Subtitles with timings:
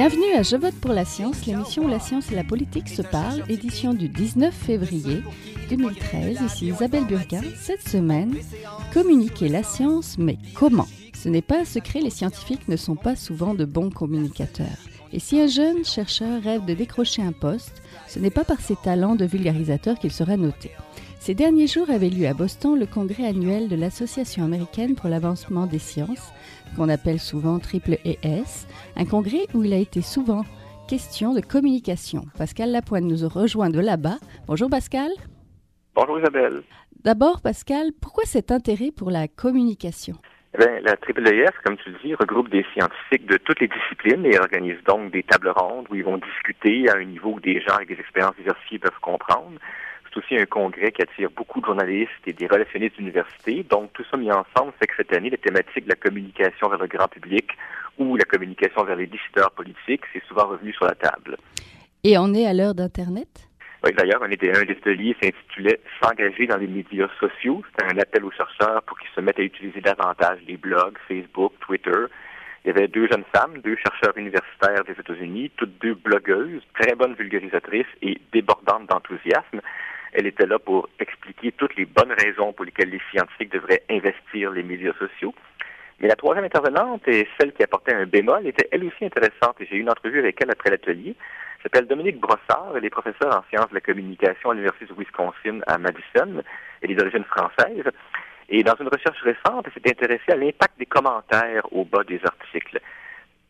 [0.00, 3.02] Bienvenue à Je vote pour la science, l'émission où la science et la politique se
[3.02, 5.22] parlent, édition du 19 février
[5.68, 6.38] 2013.
[6.46, 7.42] Ici Isabelle Burguin.
[7.54, 8.34] Cette semaine,
[8.94, 10.88] communiquer la science, mais comment?
[11.12, 14.78] Ce n'est pas un secret, les scientifiques ne sont pas souvent de bons communicateurs.
[15.12, 18.76] Et si un jeune chercheur rêve de décrocher un poste, ce n'est pas par ses
[18.76, 20.70] talents de vulgarisateur qu'il sera noté.
[21.20, 25.66] Ces derniers jours avait lieu à Boston le congrès annuel de l'Association américaine pour l'avancement
[25.66, 26.32] des sciences,
[26.76, 28.66] qu'on appelle souvent triple ES,
[28.96, 30.44] un congrès où il a été souvent
[30.88, 32.22] question de communication.
[32.36, 34.18] Pascal Lapointe nous rejoint de là-bas.
[34.48, 35.10] Bonjour Pascal.
[35.94, 36.62] Bonjour Isabelle.
[37.04, 40.16] D'abord Pascal, pourquoi cet intérêt pour la communication?
[40.52, 44.26] Eh bien, la ES, comme tu le dis, regroupe des scientifiques de toutes les disciplines
[44.26, 47.60] et organise donc des tables rondes où ils vont discuter à un niveau où des
[47.60, 49.60] gens avec des expériences diversifiées peuvent comprendre.
[50.12, 53.62] C'est aussi un congrès qui attire beaucoup de journalistes et des relationnistes d'université.
[53.62, 56.78] Donc, tout ça mis ensemble fait que cette année, la thématique de la communication vers
[56.78, 57.50] le grand public
[57.98, 61.36] ou la communication vers les décideurs politiques, c'est souvent revenu sur la table.
[62.02, 63.28] Et on est à l'heure d'Internet?
[63.84, 67.62] Oui, d'ailleurs, un des, un des ateliers s'intitulait S'engager dans les médias sociaux.
[67.70, 71.52] C'était un appel aux chercheurs pour qu'ils se mettent à utiliser davantage les blogs, Facebook,
[71.60, 72.06] Twitter.
[72.64, 76.94] Il y avait deux jeunes femmes, deux chercheurs universitaires des États-Unis, toutes deux blogueuses, très
[76.94, 79.60] bonnes vulgarisatrices et débordantes d'enthousiasme.
[80.12, 84.50] Elle était là pour expliquer toutes les bonnes raisons pour lesquelles les scientifiques devraient investir
[84.50, 85.34] les médias sociaux.
[86.00, 89.66] Mais la troisième intervenante et celle qui apportait un bémol était elle aussi intéressante et
[89.66, 91.14] j'ai eu une entrevue avec elle après l'atelier.
[91.58, 94.98] Elle s'appelle Dominique Brossard, elle est professeure en sciences de la communication à l'Université du
[94.98, 96.42] Wisconsin à Madison.
[96.80, 97.84] Elle est d'origine française.
[98.48, 102.20] Et dans une recherche récente, elle s'est intéressée à l'impact des commentaires au bas des
[102.24, 102.80] articles.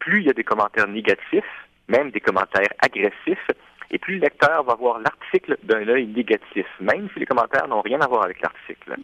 [0.00, 3.50] Plus il y a des commentaires négatifs, même des commentaires agressifs,
[3.90, 7.80] et plus le lecteur va voir l'article d'un œil négatif, même si les commentaires n'ont
[7.80, 8.96] rien à voir avec l'article.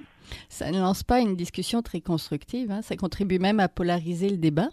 [0.49, 2.83] Ça ne lance pas une discussion très constructive, hein?
[2.83, 4.69] ça contribue même à polariser le débat.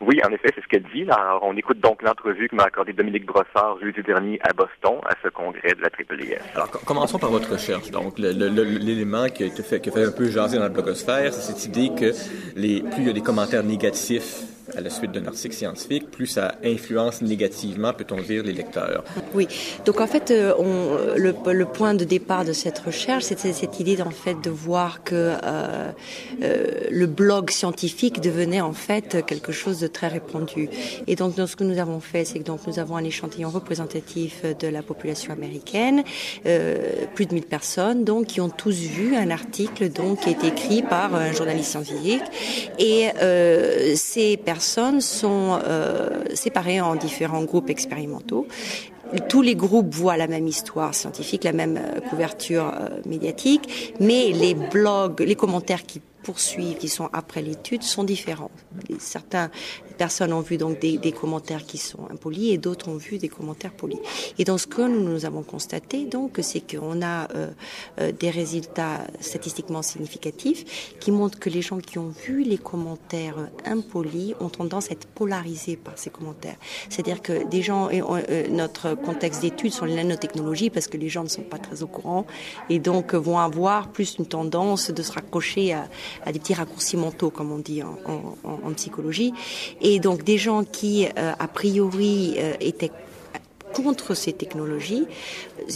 [0.00, 1.04] Oui, en effet, c'est ce qu'elle dit.
[1.04, 5.14] Alors, on écoute donc l'entrevue que m'a accordée Dominique Brossard jeudi dernier à Boston, à
[5.22, 6.38] ce congrès de la IEES.
[6.54, 7.90] Alors, commençons par votre recherche.
[7.90, 11.32] Donc, l'élément qui a été fait, qui a fait un peu jaser dans la blogosphère,
[11.32, 12.12] c'est cette idée que
[12.56, 14.42] les, plus il y a des commentaires négatifs
[14.76, 19.04] à la suite d'un article scientifique, plus ça influence négativement, peut-on dire, les lecteurs.
[19.34, 19.46] Oui.
[19.84, 24.10] Donc en fait, euh, le, point de départ de cette recherche, c'était cette idée en
[24.10, 25.90] fait de voir que euh,
[26.42, 30.68] euh, le blog scientifique devenait en fait quelque chose de très répandu.
[31.06, 34.42] Et donc, ce que nous avons fait, c'est que donc nous avons un échantillon représentatif
[34.58, 36.04] de la population américaine,
[37.14, 40.82] plus de 1000 personnes, donc qui ont tous vu un article donc qui est écrit
[40.82, 42.22] par un journaliste scientifique.
[42.78, 43.08] Et
[43.96, 48.46] ces personnes personnes sont euh, séparées en différents groupes expérimentaux.
[49.28, 54.30] Tous les groupes voient la même histoire scientifique, la même euh, couverture euh, médiatique, mais
[54.30, 58.52] les blogs, les commentaires qui poursuivent, qui sont après l'étude, sont différents.
[59.00, 59.50] Certains
[59.94, 63.28] personnes ont vu donc des, des commentaires qui sont impolis et d'autres ont vu des
[63.28, 63.98] commentaires polis.
[64.38, 67.50] Et dans ce que nous, avons constaté, donc, c'est qu'on a euh,
[68.00, 73.36] euh, des résultats statistiquement significatifs qui montrent que les gens qui ont vu les commentaires
[73.64, 76.56] impolis ont tendance à être polarisés par ces commentaires.
[76.88, 81.08] C'est-à-dire que des gens, et euh, notre contexte d'étude sur les nanotechnologies, parce que les
[81.08, 82.26] gens ne sont pas très au courant
[82.68, 85.88] et donc vont avoir plus une tendance de se raccrocher à,
[86.24, 89.32] à des petits raccourcis mentaux, comme on dit en, en, en psychologie.
[89.84, 92.90] Et donc des gens qui, euh, a priori, euh, étaient
[93.74, 95.06] contre ces technologies,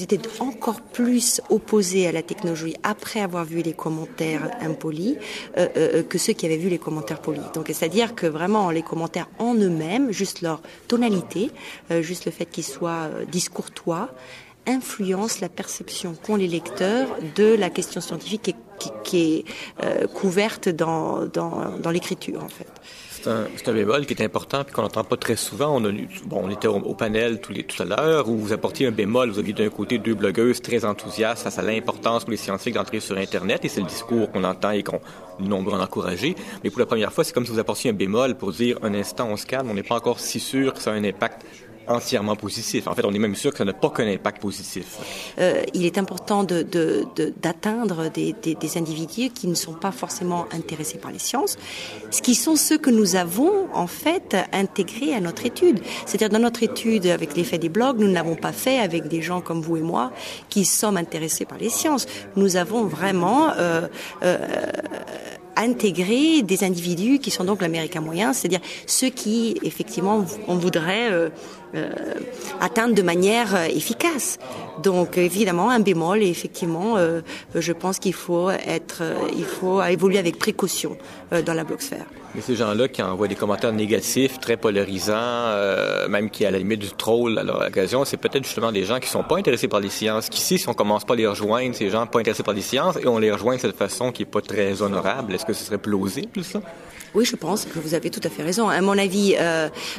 [0.00, 5.16] étaient encore plus opposés à la technologie après avoir vu les commentaires impolis
[5.58, 7.42] euh, que ceux qui avaient vu les commentaires polis.
[7.54, 11.50] Donc, c'est-à-dire que vraiment les commentaires en eux-mêmes, juste leur tonalité,
[11.90, 14.10] euh, juste le fait qu'ils soient discourtois,
[14.66, 21.28] influencent la perception qu'ont les lecteurs de la question scientifique qui, est couverte dans,
[21.90, 22.66] l'écriture, en fait.
[23.10, 25.82] C'est un, bémol qui est important et qu'on n'entend pas très souvent.
[26.30, 29.30] On, était au, panel tout, à l'heure où vous apportiez un bémol.
[29.30, 33.00] Vous aviez d'un côté deux blogueuses très enthousiastes face à l'importance pour les scientifiques d'entrer
[33.00, 35.00] sur Internet et c'est le discours qu'on entend et qu'on
[35.40, 36.36] nombre en encouragé.
[36.62, 38.94] Mais pour la première fois, c'est comme si vous apportiez un bémol pour dire un
[38.94, 41.44] instant, on se calme, on n'est pas encore si sûr que ça a un impact
[41.88, 42.86] entièrement positif.
[42.86, 44.98] En fait, on est même sûr que ça n'a pas qu'un impact positif.
[45.38, 49.92] Euh, il est important d'atteindre de, de, des, des, des, individus qui ne sont pas
[49.92, 51.56] forcément intéressés par les sciences,
[52.10, 55.80] ce qui sont ceux que nous avons en fait intégrés à notre étude.
[56.06, 59.22] C'est-à-dire dans notre étude avec l'effet des blogs, nous ne l'avons pas fait avec des
[59.22, 60.12] gens comme vous et moi
[60.48, 62.06] qui sommes intéressés par les sciences.
[62.36, 63.88] Nous avons vraiment euh,
[64.22, 64.38] euh,
[65.56, 71.30] intégrer des individus qui sont donc l'américain moyen, c'est-à-dire ceux qui effectivement on voudrait euh,
[71.74, 71.90] euh,
[72.60, 74.38] atteindre de manière euh, efficace.
[74.82, 77.20] Donc évidemment un bémol et effectivement euh,
[77.54, 79.02] je pense qu'il faut être
[79.36, 80.96] il faut évoluer avec précaution
[81.44, 82.06] dans la blogsphère.
[82.34, 85.52] Mais ces gens-là qui envoient des commentaires négatifs, très polarisants,
[86.08, 89.08] même qui à la limite du troll à l'occasion, c'est peut-être justement des gens qui
[89.08, 90.28] sont pas intéressés par les sciences.
[90.28, 92.96] Qu'ici, si on commence pas à les rejoindre, ces gens pas intéressés par les sciences,
[92.96, 95.64] et on les rejoint de cette façon qui est pas très honorable, est-ce que ce
[95.64, 96.60] serait plausible ça?
[97.14, 98.68] Oui, je pense que vous avez tout à fait raison.
[98.68, 99.34] À mon avis,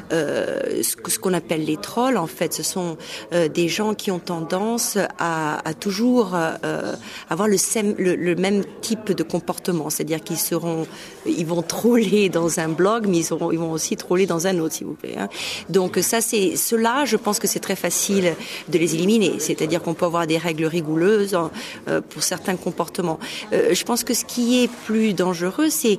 [0.10, 2.98] ce qu'on appelle les trolls, en fait, ce sont
[3.34, 6.94] euh, des gens qui ont tendance à, toujours euh,
[7.30, 10.88] avoir le, même type de comportement, c'est-à-dire qu'ils seront,
[11.26, 14.88] ils vont troller dans un blog, mais ils, vont aussi troller dans un autre, s'il
[14.88, 15.16] vous plaît.
[15.18, 15.30] Hein.
[15.70, 18.36] Donc ça, c'est cela, je pense que c'est très facile
[18.68, 19.40] de les éliminer.
[19.40, 21.52] C'est-à-dire qu'on peut avoir des règles rigoureuses hein,
[21.88, 23.20] euh, pour certains comportements.
[23.52, 25.98] Je pense que ce qui est plus dangereux, c'est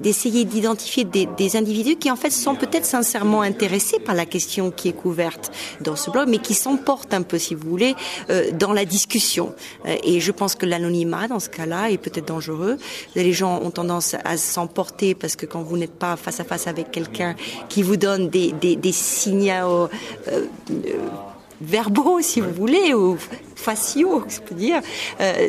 [0.00, 4.69] des essayer d'identifier des, individus qui en fait sont peut-être sincèrement intéressés par la question
[4.70, 5.50] qui est couverte
[5.80, 7.94] dans ce blog, mais qui s'emportent un peu, si vous voulez,
[8.30, 9.54] euh, dans la discussion.
[9.86, 12.78] Euh, et je pense que l'anonymat, dans ce cas-là, est peut-être dangereux.
[13.14, 16.66] Les gens ont tendance à s'emporter parce que quand vous n'êtes pas face à face
[16.66, 17.34] avec quelqu'un
[17.68, 19.88] qui vous donne des, des, des signaux
[20.28, 20.46] euh,
[21.60, 23.16] verbaux, si vous voulez, ou
[23.54, 24.80] faciaux, je peux dire,
[25.20, 25.48] euh,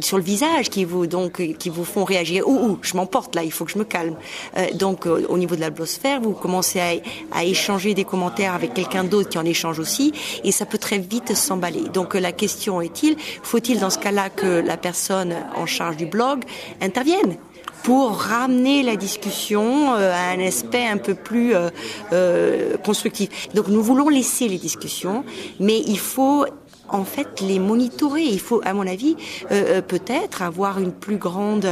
[0.00, 2.46] sur le visage qui vous donc qui vous font réagir.
[2.46, 4.16] Ouh, ouh je m'emporte là, il faut que je me calme.
[4.56, 6.90] Euh, donc euh, au niveau de la blosphère, vous commencez à,
[7.32, 10.12] à échanger des commentaires avec quelqu'un d'autre qui en échange aussi,
[10.44, 11.88] et ça peut très vite s'emballer.
[11.92, 16.44] Donc la question est-il, faut-il dans ce cas-là que la personne en charge du blog
[16.80, 17.36] intervienne
[17.82, 21.70] pour ramener la discussion euh, à un aspect un peu plus euh,
[22.12, 23.48] euh, constructif.
[23.54, 25.24] Donc nous voulons laisser les discussions,
[25.60, 26.44] mais il faut
[26.88, 28.22] en fait les monitorer.
[28.22, 29.14] Il faut, à mon avis,
[29.48, 31.68] peut-être avoir une plus grande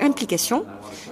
[0.00, 0.64] implication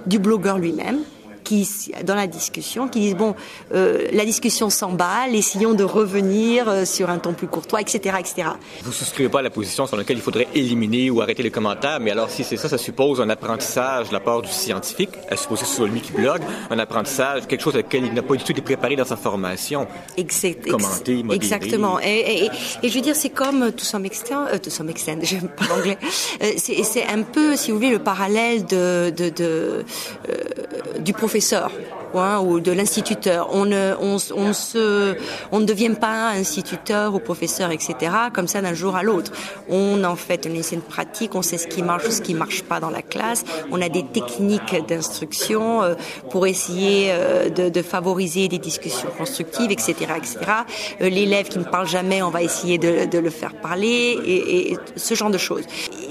[0.05, 0.99] du blogueur lui-même
[1.43, 1.67] qui,
[2.05, 3.35] dans la discussion, qui disent bon,
[3.73, 8.49] euh, la discussion s'emballe, essayons de revenir euh, sur un ton plus courtois, etc., etc.
[8.83, 11.99] Vous souscrivez pas à la position sur laquelle il faudrait éliminer ou arrêter les commentaires,
[11.99, 15.35] mais alors si c'est ça, ça suppose un apprentissage de la part du scientifique, à
[15.35, 18.43] supposer sur lui qui blogue, un apprentissage, quelque chose à laquelle il n'a pas du
[18.43, 19.87] tout été préparé dans sa formation.
[20.17, 21.35] Exact, Commenter, modérer.
[21.35, 21.99] Exactement.
[21.99, 22.49] Et, et,
[22.83, 25.65] et, je veux dire, c'est comme tout some extent, euh, tout some extent, j'aime pas
[25.67, 25.97] l'anglais.
[26.41, 29.85] Euh, c'est un peu, si vous voulez, le parallèle de, de, de
[30.99, 31.71] du professeur professeur
[32.19, 33.49] hein, ou de l'instituteur.
[33.51, 35.15] On ne, on, se,
[35.51, 37.95] on ne devient pas instituteur ou professeur, etc.
[38.33, 39.31] comme ça d'un jour à l'autre.
[39.69, 42.63] On en fait un essai pratique, on sait ce qui marche ou ce qui marche
[42.63, 43.43] pas dans la classe.
[43.71, 45.95] On a des techniques d'instruction euh,
[46.29, 50.37] pour essayer euh, de, de, favoriser des discussions constructives, etc., etc.
[51.01, 54.71] Euh, l'élève qui ne parle jamais, on va essayer de, de le faire parler et,
[54.71, 55.63] et, ce genre de choses.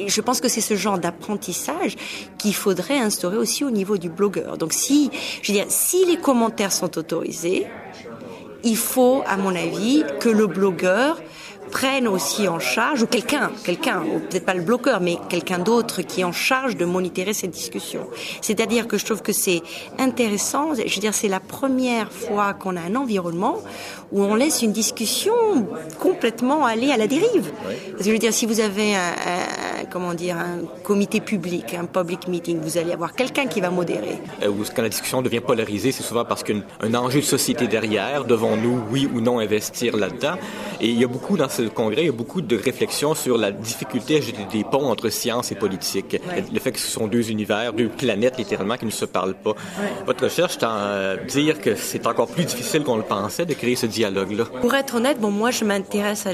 [0.06, 1.96] Je pense que c'est ce genre d'apprentissage
[2.38, 4.58] qu'il faudrait instaurer aussi au niveau du blogueur.
[4.58, 5.10] Donc si
[5.43, 5.66] je veux dire,
[6.06, 7.67] les commentaires sont autorisés,
[8.65, 11.21] il faut, à mon avis, que le blogueur
[11.71, 16.21] prenne aussi en charge, ou quelqu'un, quelqu'un, peut-être pas le bloqueur, mais quelqu'un d'autre qui
[16.21, 18.06] est en charge de monitorer cette discussion.
[18.43, 19.62] C'est-à-dire que je trouve que c'est
[19.99, 23.59] intéressant, je veux dire, c'est la première fois qu'on a un environnement
[24.12, 25.32] où on laisse une discussion
[25.99, 27.50] complètement aller à la dérive.
[27.53, 31.75] Parce que je veux dire, si vous avez un, un comment dire, un comité public,
[31.75, 34.19] un public meeting, vous allez avoir quelqu'un qui va modérer.
[34.43, 38.82] Euh, quand la discussion devient polarisée, c'est souvent parce qu'un enjeu de société derrière, devons-nous,
[38.91, 40.35] oui ou non, investir là-dedans.
[40.81, 43.39] Et il y a beaucoup dans ce congrès, il y a beaucoup de réflexions sur
[43.39, 46.20] la difficulté à jeter des ponts entre science et politique.
[46.53, 49.55] Le fait que ce sont deux univers, deux planètes littéralement qui ne se parlent pas.
[50.06, 53.77] Votre recherche tend à dire que c'est encore plus difficile qu'on le pensait de créer
[53.77, 54.02] ce dialogue
[54.61, 56.27] Pour être honnête, bon, moi je m'intéresse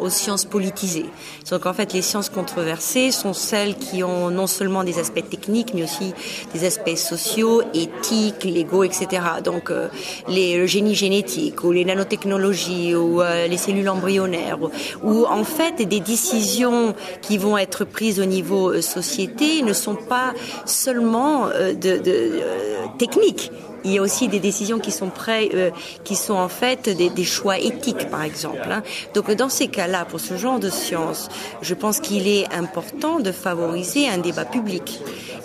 [0.00, 1.06] aux sciences politisées.
[1.50, 5.72] Donc en fait, les sciences controversées sont celles qui ont non seulement des aspects techniques,
[5.74, 6.12] mais aussi
[6.54, 9.22] des aspects sociaux, éthiques, légaux, etc.
[9.44, 9.88] Donc euh,
[10.28, 14.58] les, le génie génétique ou les nanotechnologies ou euh, les cellules embryonnaires
[15.02, 19.94] ou, en fait des décisions qui vont être prises au niveau euh, société ne sont
[19.94, 20.32] pas
[20.64, 22.00] seulement de,
[22.98, 23.50] techniques
[23.84, 25.70] il y a aussi des décisions qui sont prêts, euh,
[26.04, 28.68] qui sont en fait des, des choix éthiques, par exemple.
[28.70, 28.82] Hein.
[29.14, 31.28] Donc dans ces cas-là, pour ce genre de sciences,
[31.62, 35.00] je pense qu'il est important de favoriser un débat public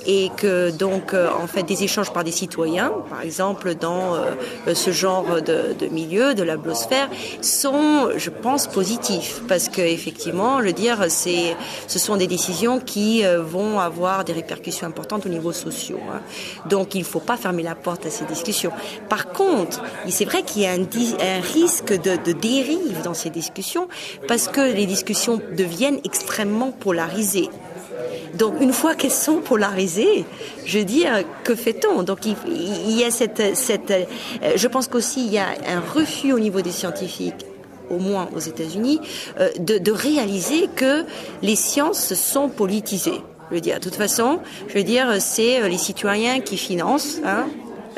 [0.05, 4.73] et que donc euh, en fait des échanges par des citoyens, par exemple dans euh,
[4.73, 7.09] ce genre de, de milieu, de la blosphère,
[7.41, 11.55] sont, je pense, positifs parce que effectivement, je veux dire, c'est,
[11.87, 15.99] ce sont des décisions qui euh, vont avoir des répercussions importantes au niveau social.
[16.11, 16.21] Hein.
[16.67, 18.71] Donc il ne faut pas fermer la porte à ces discussions.
[19.09, 23.87] Par contre, c'est vrai qu'il y a un, risque de, dérive dans ces discussions
[24.27, 27.49] parce que les discussions deviennent extrêmement polarisées.
[28.35, 30.25] Donc une fois qu'elles sont polarisées,
[30.65, 32.01] je veux dire, que fait-on?
[32.03, 36.33] Donc il, y a cette, cette euh, je pense qu'aussi il y a un refus
[36.33, 37.45] au niveau des scientifiques
[37.89, 38.99] au moins aux États-Unis,
[39.39, 41.05] euh, de, de, réaliser que
[41.41, 43.21] les sciences sont politisées.
[43.49, 47.19] Je veux dire, de toute façon, je veux dire, c'est euh, les citoyens qui financent.
[47.25, 47.47] Hein,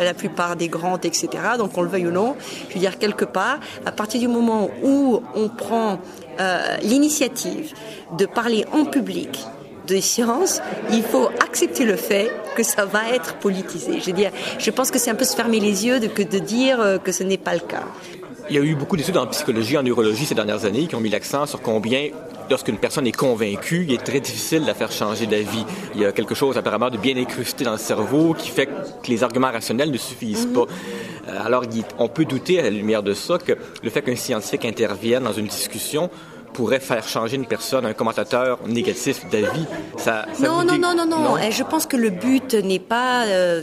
[0.04, 1.28] la plupart des grandes, etc.
[1.58, 2.36] Donc on le veuille ou non,
[2.70, 6.00] je veux dire quelque part, à partir du moment où on prend
[6.40, 7.74] euh, l'initiative
[8.18, 9.40] de parler en public
[9.88, 10.62] des sciences,
[10.92, 14.00] il faut accepter le fait que ça va être politisé.
[14.00, 16.24] Je veux dire, je pense que c'est un peu se fermer les yeux de, que
[16.24, 17.84] de dire euh, que ce n'est pas le cas.
[18.50, 21.00] Il y a eu beaucoup d'études en psychologie, en neurologie ces dernières années qui ont
[21.00, 22.10] mis l'accent sur combien,
[22.50, 25.66] lorsqu'une personne est convaincue, il est très difficile de la faire changer d'avis.
[25.96, 29.08] Il y a quelque chose apparemment de bien incrusté dans le cerveau qui fait que
[29.08, 30.66] les arguments rationnels ne suffisent pas.
[31.28, 31.64] Euh, alors,
[31.98, 35.34] on peut douter à la lumière de ça que le fait qu'un scientifique intervienne dans
[35.34, 36.10] une discussion
[36.56, 39.66] pourrait faire changer une personne, un commentateur négatif d'avis.
[39.98, 43.62] Ça, non, non, non, non, non, Je pense que le but n'est pas euh,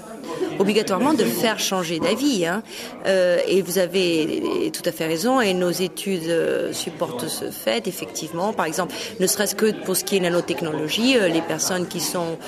[0.59, 2.47] obligatoirement de faire changer d'avis.
[2.47, 2.63] Hein.
[3.07, 7.87] Euh, et vous avez tout à fait raison, et nos études euh, supportent ce fait,
[7.89, 8.53] effectivement.
[8.53, 12.39] Par exemple, ne serait-ce que pour ce qui est nanotechnologie, euh, les personnes qui sont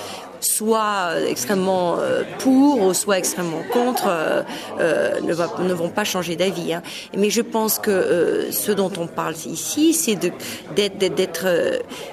[0.45, 4.43] soit extrêmement euh, pour ou soit extrêmement contre euh,
[4.81, 6.73] euh, ne, vont pas changer d'avis.
[6.73, 6.83] Hein.
[7.17, 10.31] Mais je pense que ce dont on parle ici, c'est de
[10.75, 11.47] d'être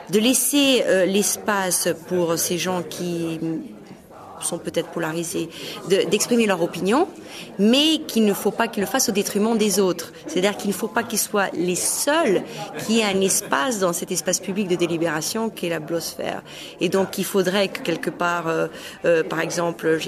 [0.09, 3.39] de laisser l'espace pour ces gens qui
[4.45, 5.49] sont peut-être polarisés,
[5.87, 7.07] d'exprimer leur opinion,
[7.59, 10.11] mais qu'il ne faut pas qu'ils le fassent au détriment des autres.
[10.27, 12.43] C'est-à-dire qu'il ne faut pas qu'ils soient les seuls
[12.85, 16.41] qui aient un espace dans cet espace public de délibération qu'est la blosphère.
[16.79, 18.67] Et donc il faudrait que quelque part, euh,
[19.05, 19.99] euh, par exemple, euh,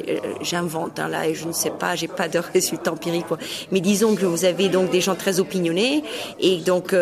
[0.42, 3.38] j'invente hein, là et je ne sais pas, j'ai pas de résultats empiriques, quoi.
[3.72, 6.04] mais disons que vous avez donc des gens très opinionnés
[6.40, 6.96] et donc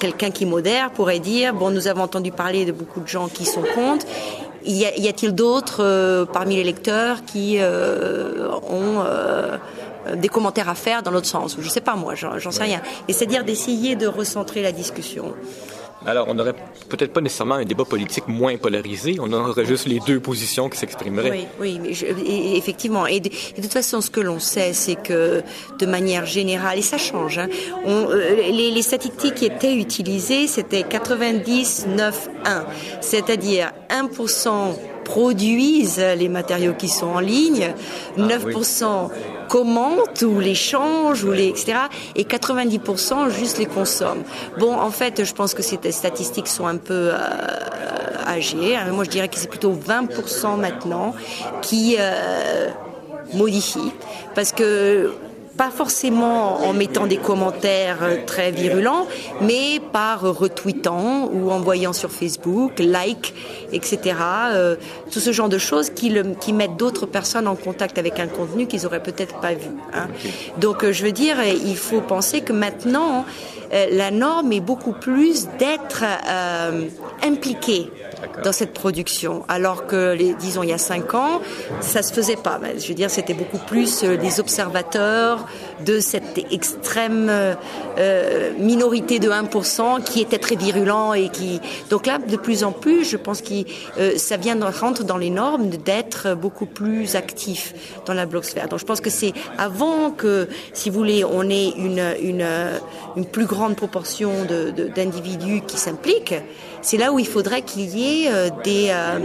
[0.00, 3.44] quelqu'un qui modère pourrait dire bon nous avons entendu parler de beaucoup de gens qui
[3.44, 4.06] sont contre
[4.64, 9.56] y a-t-il d'autres euh, parmi les lecteurs qui euh, ont euh,
[10.16, 11.56] des commentaires à faire dans l'autre sens?
[11.58, 12.80] Je ne sais pas moi, j'en sais rien.
[13.08, 15.34] Et c'est-à-dire d'essayer de recentrer la discussion.
[16.06, 16.54] Alors, on n'aurait
[16.88, 20.78] peut-être pas nécessairement un débat politique moins polarisé, on aurait juste les deux positions qui
[20.78, 21.46] s'exprimeraient.
[21.60, 22.04] Oui, oui,
[22.56, 23.06] effectivement.
[23.06, 25.42] Et de, toute façon, ce que l'on sait, c'est que
[25.78, 27.48] de manière générale, et ça change, hein,
[27.86, 32.64] les, les, statistiques qui étaient utilisées, c'était 90, 9, 1,
[33.00, 34.50] c'est-à-dire 1%
[35.04, 37.74] produisent les matériaux qui sont en ligne,
[38.16, 39.08] 9% ah
[39.50, 41.72] commentent ou les changent ou les etc.
[42.14, 44.22] et 90% juste les consomment.
[44.60, 47.18] Bon, en fait, je pense que ces statistiques sont un peu euh,
[48.26, 48.76] âgées.
[48.76, 48.92] Hein.
[48.92, 51.14] Moi, je dirais que c'est plutôt 20% maintenant
[51.62, 52.68] qui euh,
[53.34, 53.92] modifient
[54.36, 55.12] parce que
[55.60, 59.06] pas forcément en mettant des commentaires euh, très virulents,
[59.42, 63.34] mais par retweetant ou envoyant sur Facebook, like,
[63.70, 64.16] etc.
[64.52, 64.76] Euh,
[65.10, 68.26] tout ce genre de choses qui, le, qui mettent d'autres personnes en contact avec un
[68.26, 69.68] contenu qu'ils auraient peut-être pas vu.
[69.92, 70.08] Hein.
[70.56, 73.26] Donc, euh, je veux dire, il faut penser que maintenant,
[73.70, 76.88] la norme est beaucoup plus d'être euh,
[77.22, 77.90] impliqué
[78.42, 81.40] dans cette production, alors que, les, disons, il y a cinq ans,
[81.80, 82.60] ça se faisait pas.
[82.78, 85.46] Je veux dire, c'était beaucoup plus euh, des observateurs
[85.84, 91.60] de cette extrême euh, minorité de 1% qui était très virulent et qui.
[91.90, 93.54] Donc là, de plus en plus, je pense que
[93.98, 97.74] euh, ça vient de, rentre dans les normes d'être beaucoup plus actif
[98.06, 98.68] dans la blogosphère.
[98.68, 102.46] Donc je pense que c'est avant que, si vous voulez, on ait une une,
[103.16, 104.30] une plus grande proportion
[104.94, 106.34] d'individus de, qui s'impliquent
[106.82, 109.18] c'est là où il faudrait qu'il y ait euh, des, euh,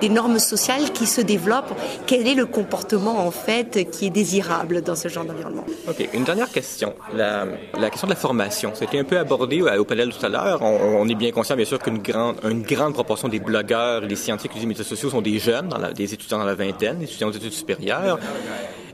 [0.00, 1.72] des, normes sociales qui se développent.
[2.06, 5.64] Quel est le comportement en fait qui est désirable dans ce genre d'environnement?
[5.88, 6.94] Ok, une dernière question.
[7.14, 7.46] La,
[7.90, 10.62] question de la formation, c'était un peu abordé au panel tout à l'heure.
[10.62, 14.84] On, est bien conscient bien sûr qu'une grande, proportion des blogueurs, des scientifiques des médias
[14.84, 18.18] sociaux sont des jeunes, des étudiants dans la vingtaine, des étudiants aux études supérieures.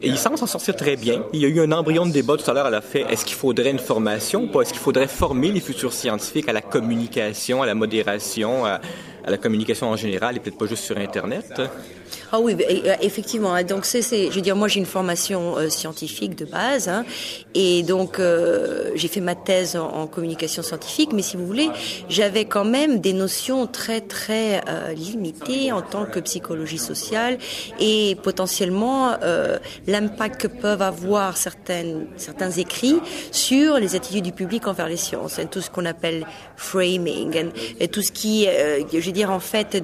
[0.02, 1.24] Et il semble s'en sortir très bien.
[1.32, 3.00] Il y a eu un embryon de débat tout à l'heure à la fait.
[3.10, 4.62] Est-ce qu'il faudrait une formation ou pas?
[4.62, 8.05] Est-ce qu'il faudrait former les futurs scientifiques à la communication, à la modération,
[8.64, 8.80] à,
[9.26, 11.60] à la communication en général et peut-être pas juste sur Internet?
[12.32, 13.54] Ah oui, euh, effectivement.
[13.54, 13.62] Hein.
[13.62, 17.04] Donc c'est, je veux dire, moi j'ai une formation euh, scientifique de base, hein,
[17.54, 21.12] et donc euh, j'ai fait ma thèse en, communication scientifique.
[21.12, 21.68] Mais si vous voulez,
[22.08, 24.62] j'avais quand même des notions très très
[24.94, 27.38] limitées en tant que psychologie sociale
[27.80, 29.16] et potentiellement
[29.86, 33.00] l'impact que peuvent avoir certaines certains écrits
[33.32, 37.88] sur les attitudes du public envers les sciences, et tout ce qu'on appelle framing, et,
[37.88, 39.80] tout ce qui, je c'est-à-dire en fait euh,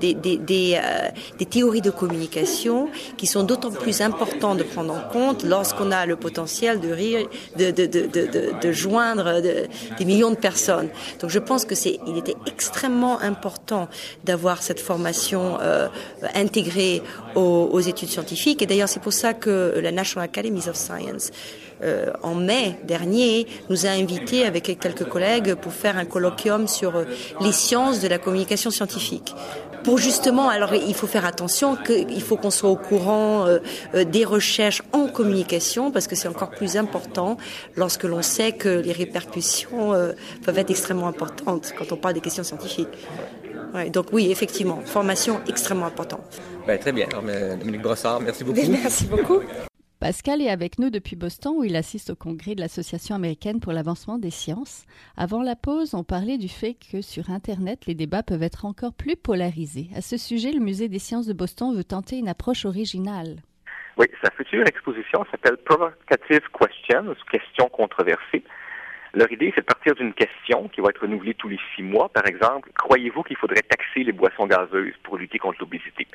[1.39, 6.05] des, théories de communication qui sont d'autant plus importantes de prendre en compte lorsqu'on a
[6.05, 10.91] le potentiel de, rire, de, joindre des millions de personnes.
[11.21, 13.89] Donc je pense que c'est, il était extrêmement important
[14.25, 15.89] d'avoir cette formation euh,
[16.35, 17.03] intégrée
[17.35, 18.61] aux, aux études scientifiques.
[18.61, 21.31] Et d'ailleurs, c'est pour ça que la National Academies of Science
[21.83, 26.97] euh, en mai dernier, nous a invités avec quelques collègues pour faire un colloquium sur
[26.97, 27.05] euh,
[27.41, 29.35] les sciences de la communication scientifique
[29.85, 34.25] pour justement, alors il faut faire attention qu'il faut qu'on soit au courant euh, des
[34.25, 37.37] recherches en communication parce que c'est encore plus important
[37.75, 39.91] lorsque l'on sait que les répercussions
[40.45, 42.97] peuvent être extrêmement importantes quand on parle des questions scientifiques.
[43.93, 46.41] donc oui, effectivement, formation extrêmement importante.
[46.65, 47.09] Ben, très bien.
[47.11, 47.25] Alors,
[47.59, 48.61] Dominique Brossard, merci beaucoup.
[48.69, 49.41] Merci beaucoup.
[50.03, 53.73] Pascal est avec nous depuis Boston où il assiste au congrès de l'Association américaine pour
[53.73, 54.85] l'avancement des sciences.
[55.17, 58.95] Avant la pause, on parlait du fait que sur Internet, les débats peuvent être encore
[58.95, 59.91] plus polarisés.
[59.95, 63.37] À ce sujet, le Musée des sciences de Boston veut tenter une approche originale.
[63.97, 68.43] Oui, sa future exposition s'appelle Provocative Questions, questions controversées.
[69.15, 72.09] Leur idée, c'est de partir d'une question qui va être renouvelée tous les six mois.
[72.09, 76.07] Par exemple, croyez-vous qu'il faudrait taxer les boissons gazeuses pour lutter contre l'obésité?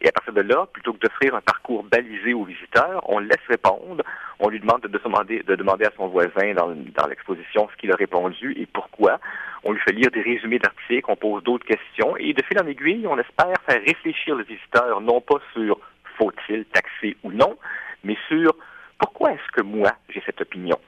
[0.00, 3.44] Et à partir de là, plutôt que d'offrir un parcours balisé aux visiteurs, on laisse
[3.48, 4.04] répondre.
[4.38, 7.96] On lui demande de, demander, de demander à son voisin dans l'exposition ce qu'il a
[7.96, 9.18] répondu et pourquoi.
[9.64, 12.66] On lui fait lire des résumés d'articles, on pose d'autres questions et de fil en
[12.66, 15.80] aiguille, on espère faire réfléchir le visiteur non pas sur
[16.18, 17.56] faut-il taxer ou non,
[18.04, 18.54] mais sur
[18.98, 20.78] pourquoi est-ce que moi j'ai cette opinion?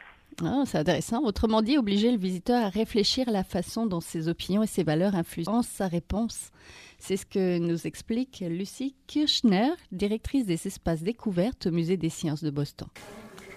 [0.45, 1.23] Ah, c'est intéressant.
[1.23, 4.83] Autrement dit, obliger le visiteur à réfléchir à la façon dont ses opinions et ses
[4.83, 6.51] valeurs influencent sa réponse.
[6.99, 12.43] C'est ce que nous explique Lucie Kirchner, directrice des espaces découvertes au Musée des sciences
[12.43, 12.89] de Boston.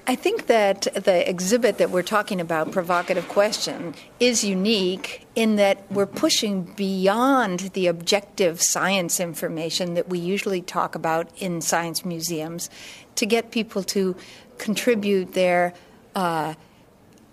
[0.08, 5.84] I think that the exhibit that we're talking about, Provocative Question, is unique in that
[5.92, 12.72] we're pushing beyond the objective science information that we usually talk about in science museums
[13.16, 14.16] to get people to
[14.58, 15.74] contribute their
[16.16, 16.56] uh,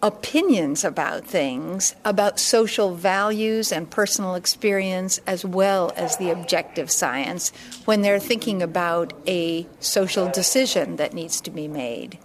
[0.07, 7.53] opinions about things, about social values and personal experience, as well as the objective science,
[7.87, 12.19] when they're thinking about a social decision that needs to be made.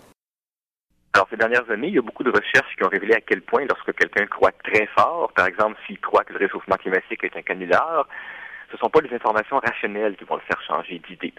[1.14, 3.42] Alors, ces dernières années, il y a beaucoup de recherches qui ont révélé à quel
[3.42, 7.36] point, lorsque quelqu'un croit très fort, par exemple, s'il croit que le réchauffement climatique est
[7.36, 8.08] un canular,
[8.70, 11.34] ce ne sont pas les informations rationnelles qui vont le faire changer d'idée.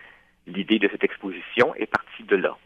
[0.46, 2.56] L'idée de cette exposition est partie de là.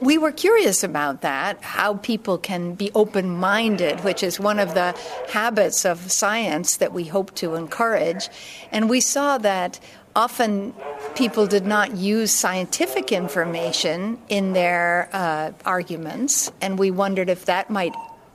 [0.00, 4.74] We were curious about that, how people can be open minded, which is one of
[4.74, 4.96] the
[5.28, 8.28] habits of science that we hope to encourage.
[8.70, 9.80] And we saw that
[10.14, 10.74] often
[11.14, 17.70] people did not use scientific information in their uh, arguments, and we wondered if that
[17.70, 17.94] might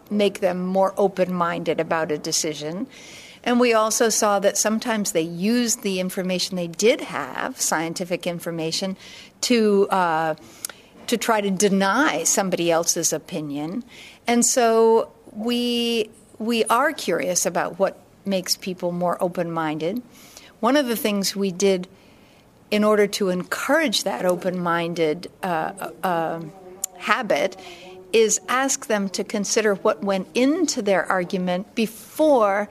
[0.10, 2.88] make them more open minded about a decision.
[3.44, 8.98] And we also saw that sometimes they used the information they did have, scientific information,
[9.42, 10.36] to uh,
[11.08, 13.84] to try to deny somebody else's opinion.
[14.26, 20.04] And so we we are curious about what makes people more open-minded.
[20.60, 21.88] One of the things we did
[22.70, 26.42] in order to encourage that open-minded uh, uh,
[26.98, 27.58] habit
[28.14, 32.70] is ask them to consider what went into their argument before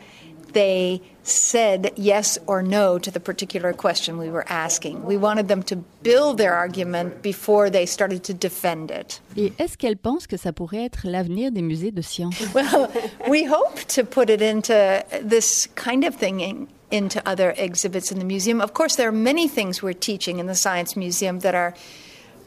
[0.53, 5.05] they said yes or no to the particular question we were asking.
[5.05, 9.21] We wanted them to build their argument before they started to defend it.
[9.37, 12.37] Et est-ce qu'elle pense que ça pourrait être l'avenir des musées de sciences?
[12.55, 12.91] Well,
[13.29, 18.19] we hope to put it into this kind of thing in, into other exhibits in
[18.19, 18.61] the museum.
[18.61, 21.75] Of course, there are many things we're teaching in the Science Museum that are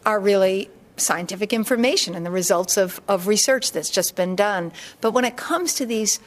[0.06, 4.72] are really scientific information and the results of, of research that's just been done.
[5.02, 6.20] But when it comes to these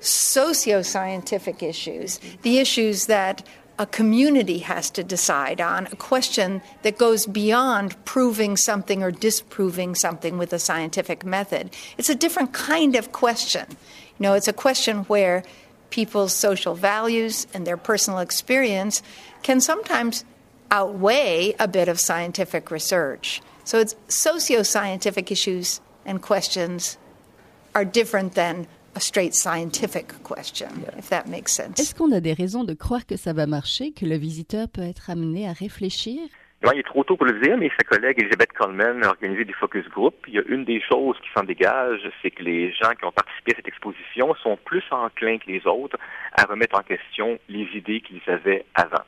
[0.00, 3.46] socio-scientific issues, the issues that
[3.78, 9.94] a community has to decide on, a question that goes beyond proving something or disproving
[9.94, 11.70] something with a scientific method.
[11.96, 13.66] It's a different kind of question.
[13.70, 15.44] You know, it's a question where
[15.90, 19.00] people's social values and their personal experience
[19.42, 20.24] can sometimes
[20.70, 23.40] outweigh a bit of scientific research.
[23.64, 26.98] So it's socio-scientific issues and questions
[27.74, 30.98] are different than a straight scientific question, yeah.
[30.98, 31.78] if that makes sense.
[31.78, 34.82] Est-ce qu'on a des raisons de croire que ça va marcher, que le visiteur peut
[34.82, 36.20] être amené à réfléchir?
[36.64, 39.44] Non, il est trop tôt pour le dire, mais sa collègue Elisabeth Coleman a organisé
[39.44, 40.18] des focus groups.
[40.26, 43.12] Il y a une des choses qui s'en dégage, c'est que les gens qui ont
[43.12, 45.96] participé à cette exposition sont plus enclins que les autres
[46.36, 49.04] à remettre en question les idées qu'ils avaient avant.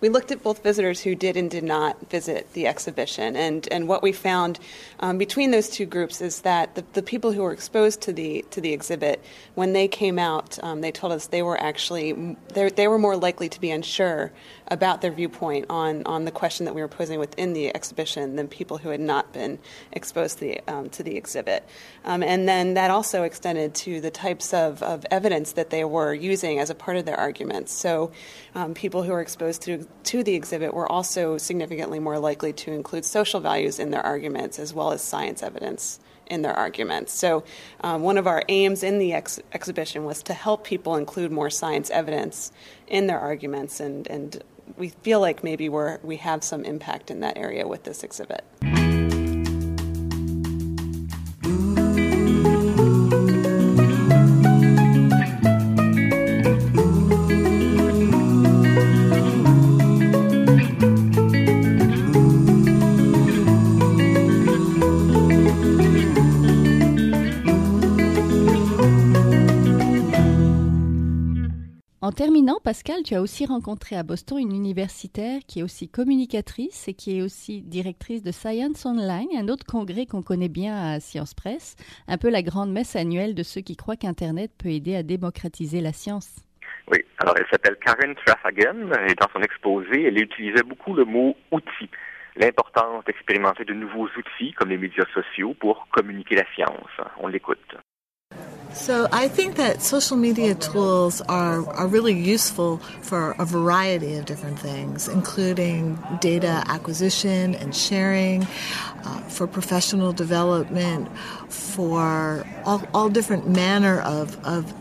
[0.00, 3.88] We looked at both visitors who did and did not visit the exhibition, and, and
[3.88, 4.60] what we found
[5.00, 8.44] um, between those two groups is that the, the people who were exposed to the
[8.50, 9.24] to the exhibit,
[9.56, 13.16] when they came out, um, they told us they were actually they, they were more
[13.16, 14.30] likely to be unsure
[14.70, 18.48] about their viewpoint on, on the question that we were posing within the exhibition than
[18.48, 19.58] people who had not been
[19.92, 21.66] exposed to the, um, to the exhibit.
[22.04, 26.12] Um, and then that also extended to the types of, of evidence that they were
[26.14, 27.72] using as a part of their arguments.
[27.72, 28.12] So
[28.54, 32.72] um, people who were exposed to, to the exhibit were also significantly more likely to
[32.72, 37.12] include social values in their arguments as well as science evidence in their arguments.
[37.12, 37.44] So,
[37.80, 41.50] um, one of our aims in the ex- exhibition was to help people include more
[41.50, 42.52] science evidence
[42.86, 44.42] in their arguments and, and
[44.76, 48.44] we feel like maybe we're, we have some impact in that area with this exhibit.
[72.64, 77.18] Pascal, tu as aussi rencontré à Boston une universitaire qui est aussi communicatrice et qui
[77.18, 81.76] est aussi directrice de Science Online, un autre congrès qu'on connaît bien à Science Presse,
[82.08, 85.80] un peu la grande messe annuelle de ceux qui croient qu'Internet peut aider à démocratiser
[85.80, 86.44] la science.
[86.90, 91.36] Oui, alors elle s'appelle Karen Traffagan et dans son exposé, elle utilisait beaucoup le mot
[91.52, 91.90] outil,
[92.36, 96.90] l'importance d'expérimenter de nouveaux outils comme les médias sociaux pour communiquer la science.
[97.20, 97.76] On l'écoute.
[98.78, 104.24] So I think that social media tools are, are really useful for a variety of
[104.24, 111.08] different things, including data acquisition and sharing, uh, for professional development,
[111.48, 114.72] for all, all different manner of, of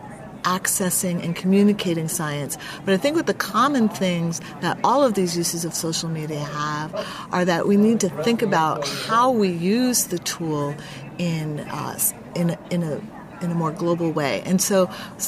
[0.43, 2.55] accessing and communicating science.
[2.85, 6.39] But I think what the common things that all of these uses of social media
[6.39, 6.93] have
[7.31, 10.75] are that we need to think about how we use the tool
[11.17, 11.99] in uh,
[12.35, 13.01] in in a
[13.41, 14.41] in a more global way.
[14.45, 14.87] And so,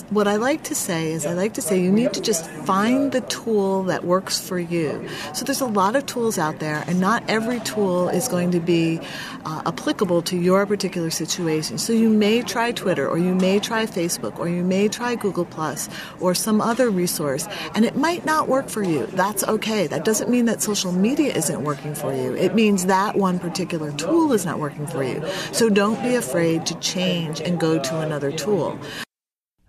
[0.09, 3.11] what I like to say is, I like to say you need to just find
[3.11, 5.07] the tool that works for you.
[5.33, 8.59] So, there's a lot of tools out there, and not every tool is going to
[8.59, 8.99] be
[9.45, 11.77] uh, applicable to your particular situation.
[11.77, 15.45] So, you may try Twitter, or you may try Facebook, or you may try Google
[15.45, 19.05] Plus, or some other resource, and it might not work for you.
[19.07, 19.87] That's okay.
[19.87, 22.33] That doesn't mean that social media isn't working for you.
[22.33, 25.23] It means that one particular tool is not working for you.
[25.51, 27.98] So, don't be afraid to change and go to.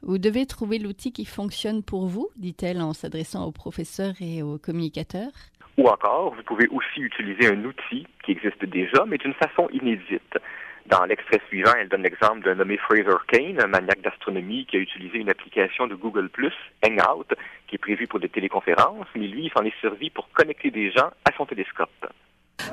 [0.02, 4.58] Vous devez trouver l'outil qui fonctionne pour vous, dit-elle en s'adressant aux professeurs et aux
[4.58, 5.32] communicateurs.
[5.78, 10.38] Ou encore, vous pouvez aussi utiliser un outil qui existe déjà, mais d'une façon inédite.
[10.86, 14.80] Dans l'extrait suivant, elle donne l'exemple d'un nommé Fraser Kane, un maniaque d'astronomie qui a
[14.80, 16.30] utilisé une application de Google
[16.84, 17.34] Hangout,
[17.68, 20.90] qui est prévue pour des téléconférences, mais lui, il s'en est servi pour connecter des
[20.90, 22.06] gens à son télescope.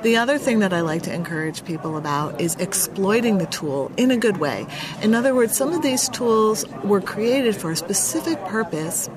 [0.02, 4.10] The other thing that I like to encourage people about is exploiting the tool in
[4.10, 4.66] a good way.
[5.02, 9.08] In other words, some of these tools were created for a specific purpose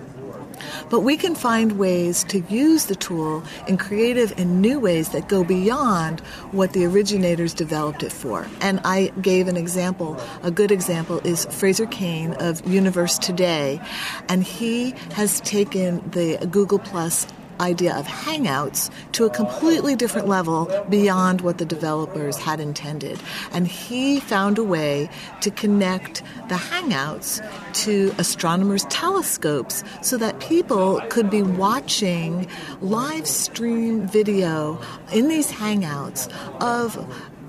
[0.89, 5.27] but we can find ways to use the tool in creative and new ways that
[5.27, 6.19] go beyond
[6.51, 8.47] what the originators developed it for.
[8.59, 10.19] And I gave an example.
[10.43, 13.81] A good example is Fraser Kane of Universe Today,
[14.29, 17.25] and he has taken the Google Plus
[17.59, 23.19] idea of Hangouts to a completely different level beyond what the developers had intended.
[23.51, 25.09] And he found a way
[25.41, 27.41] to connect the Hangouts
[27.83, 32.47] to astronomers' telescopes so that people could be watching
[32.81, 34.79] live stream video
[35.13, 36.97] in these Hangouts of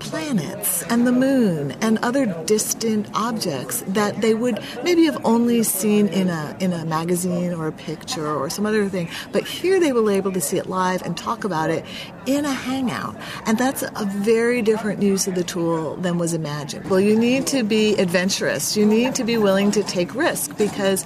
[0.03, 6.07] planets and the moon and other distant objects that they would maybe have only seen
[6.09, 9.09] in a in a magazine or a picture or some other thing.
[9.31, 11.85] But here they were able to see it live and talk about it
[12.25, 16.89] in a hangout and that's a very different use of the tool than was imagined
[16.89, 21.05] well you need to be adventurous you need to be willing to take risk because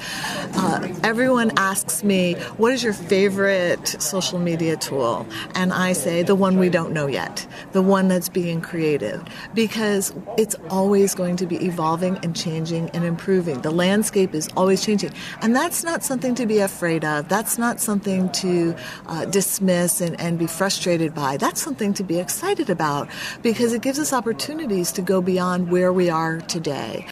[0.55, 5.25] uh, everyone asks me what is your favorite social media tool
[5.55, 9.23] and i say the one we don't know yet the one that's being created creative
[9.53, 13.61] because it's always going to be evolving and changing and improving.
[13.61, 15.11] The landscape is always changing.
[15.41, 17.27] And that's not something to be afraid of.
[17.27, 18.75] That's not something to
[19.07, 21.37] uh, dismiss and, and be frustrated by.
[21.37, 23.09] That's something to be excited about
[23.41, 27.05] because it gives us opportunities to go beyond where we are today.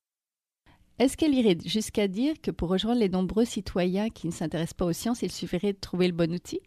[0.98, 4.86] Est-ce qu'elle irait jusqu'à dire que pour rejoindre les nombreux citoyens qui ne s'intéressent pas
[4.86, 6.62] aux sciences, il suffirait de trouver le bon outil?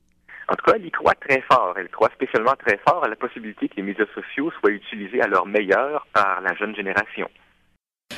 [0.48, 1.74] En tout cas, elle y croit très fort.
[1.78, 5.26] Elle croit spécialement très fort à la possibilité que les médias sociaux soient utilisés à
[5.26, 7.28] leur meilleur par la jeune génération.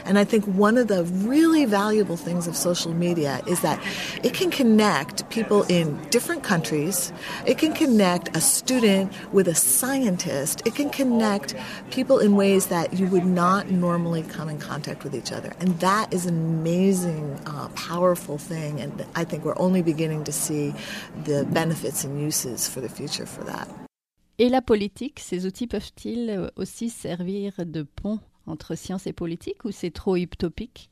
[0.04, 3.80] And I think one of the really valuable things of social media is that
[4.24, 7.12] it can connect people in different countries.
[7.46, 10.62] It can connect a student with a scientist.
[10.64, 11.54] It can connect
[11.90, 15.52] people in ways that you would not normally come in contact with each other.
[15.60, 18.80] And that is an amazing, uh, powerful thing.
[18.80, 20.74] And I think we're only beginning to see
[21.24, 23.68] the benefits and uses for the future for that.
[24.38, 29.64] Et la politique, ces outils peuvent-ils euh, aussi servir de pont entre science et politique
[29.64, 30.90] ou c'est trop utopique?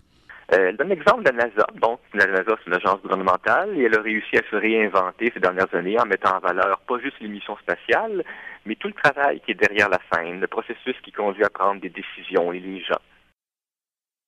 [0.53, 1.67] Euh, elle donne l'exemple de la NASA.
[1.81, 5.41] Donc, la NASA, c'est une agence gouvernementale et elle a réussi à se réinventer ces
[5.41, 8.25] dernières années en mettant en valeur pas juste les missions spatiales,
[8.65, 11.81] mais tout le travail qui est derrière la scène, le processus qui conduit à prendre
[11.81, 13.01] des décisions et les gens.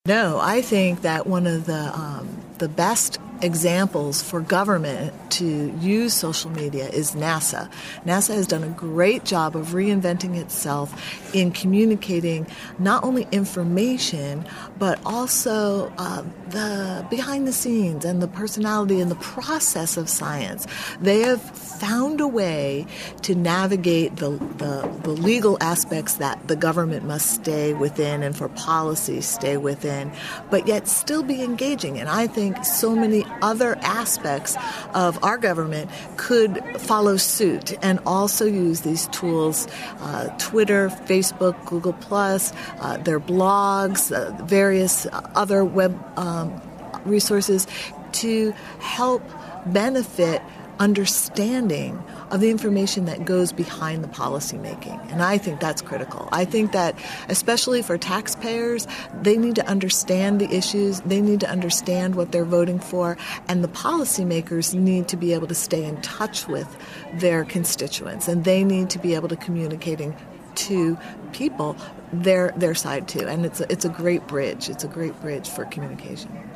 [0.07, 2.27] No, I think that one of the um,
[2.59, 7.71] the best examples for government to use social media is NASA.
[8.05, 12.47] NASA has done a great job of reinventing itself in communicating
[12.79, 14.45] not only information
[14.79, 20.67] but also uh, the behind the scenes and the personality and the process of science.
[21.01, 22.87] They have found a way
[23.23, 28.49] to navigate the, the, the legal aspects that the government must stay within and for
[28.51, 30.13] policy stay within,
[30.51, 31.99] but yet still be engaging.
[31.99, 34.57] And I think so many other aspects
[34.95, 39.67] of our government could follow suit and also use these tools
[40.01, 46.61] uh, Twitter, Facebook, Google, Plus, uh, their blogs, uh, various other web um,
[47.05, 47.67] resources
[48.13, 49.23] to help
[49.67, 50.43] benefit
[50.79, 54.99] understanding of the information that goes behind the policy making.
[55.11, 56.29] And I think that's critical.
[56.33, 56.95] I think that,
[57.29, 58.87] especially for taxpayers,
[59.23, 63.17] they need to understand the issues, they need to understand what they're voting for,
[63.49, 66.77] and the policymakers need to be able to stay in touch with
[67.15, 70.17] their constituents, and they need to be able to communicating
[70.55, 70.99] to
[71.33, 71.77] people
[72.13, 73.27] their their side too.
[73.27, 74.69] And it's a, it's a great bridge.
[74.69, 76.50] It's a great bridge for communication.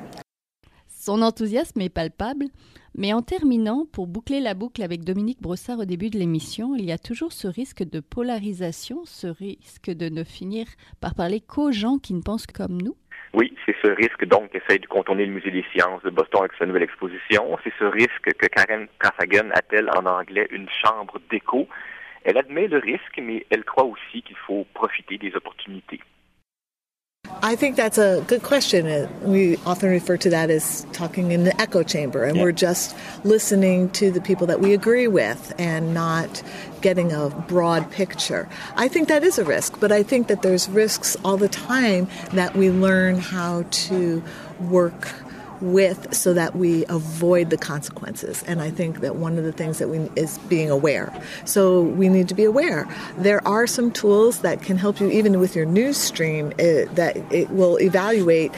[1.04, 2.46] Son enthousiasme est palpable.
[2.96, 6.86] Mais en terminant, pour boucler la boucle avec Dominique Brossard au début de l'émission, il
[6.86, 10.64] y a toujours ce risque de polarisation, ce risque de ne finir
[11.02, 12.96] par parler qu'aux gens qui ne pensent comme nous.
[13.34, 16.52] Oui, c'est ce risque donc qu'essaye de contourner le Musée des sciences de Boston avec
[16.58, 17.54] sa nouvelle exposition.
[17.62, 21.68] C'est ce risque que Karen Kafagan appelle en anglais une chambre d'écho.
[22.22, 26.00] Elle admet le risque, mais elle croit aussi qu'il faut profiter des opportunités.
[27.42, 28.86] I think that's a good question.
[28.86, 32.42] Uh, we often refer to that as talking in the echo chamber, and yeah.
[32.42, 36.42] we're just listening to the people that we agree with and not
[36.80, 38.48] getting a broad picture.
[38.76, 42.08] I think that is a risk, but I think that there's risks all the time
[42.32, 44.22] that we learn how to
[44.60, 45.08] work
[45.64, 48.42] with so that we avoid the consequences.
[48.46, 51.12] And I think that one of the things that we is being aware.
[51.44, 52.86] So we need to be aware.
[53.18, 56.92] There are some tools that can help you even with your news stream it, eh,
[56.94, 58.52] that it will evaluate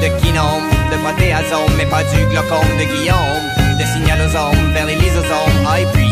[0.00, 3.46] de kinome, de protéasome, mais pas du glaucome de Guillaume,
[3.78, 6.06] de signalosome vers les lysosomes, ah, et puis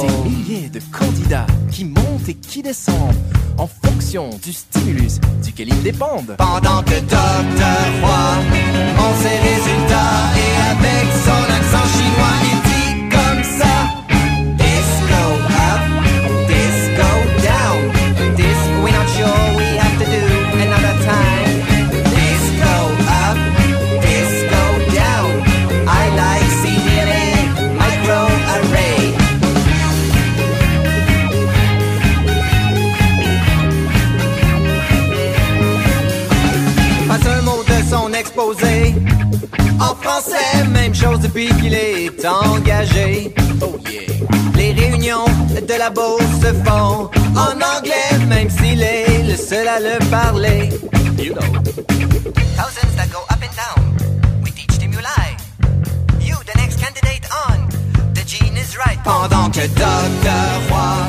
[0.00, 3.16] Des milliers de candidats qui montent et qui descendent
[3.56, 6.34] en fonction du stimulus duquel ils dépendent.
[6.36, 8.34] Pendant que Docteur Roy
[8.98, 12.63] en ses résultats et avec son accent chinois, il
[45.84, 50.70] la bourse se font en anglais, même s'il est le seul à le parler.
[51.18, 51.42] You know.
[52.56, 53.82] Thousands that go up and down.
[54.42, 55.36] We teach stimuli.
[56.20, 57.68] You, the next candidate on.
[58.14, 58.98] The gene is right.
[59.04, 60.44] Pendant que Dr.
[60.70, 61.03] Roy